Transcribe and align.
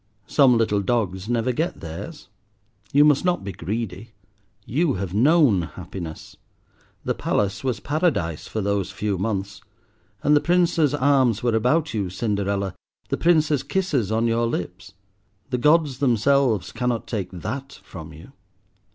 Some 0.25 0.57
little 0.57 0.81
dogs 0.81 1.29
never 1.29 1.51
get 1.51 1.79
theirs. 1.79 2.27
You 2.91 3.05
must 3.05 3.23
not 3.23 3.43
be 3.43 3.51
greedy. 3.51 4.13
You 4.65 4.95
have 4.95 5.13
known 5.13 5.61
happiness. 5.61 6.37
The 7.05 7.13
palace 7.13 7.63
was 7.63 7.79
Paradise 7.79 8.47
for 8.47 8.61
those 8.61 8.89
few 8.89 9.19
months, 9.19 9.61
and 10.23 10.35
the 10.35 10.41
Prince's 10.41 10.95
arms 10.95 11.43
were 11.43 11.53
about 11.55 11.93
you, 11.93 12.09
Cinderella, 12.09 12.73
the 13.09 13.17
Prince's 13.17 13.61
kisses 13.61 14.11
on 14.11 14.25
your 14.25 14.47
lips; 14.47 14.95
the 15.51 15.59
gods 15.59 15.99
themselves 15.99 16.71
cannot 16.71 17.05
take 17.05 17.29
that 17.29 17.79
from 17.83 18.11
you. 18.11 18.31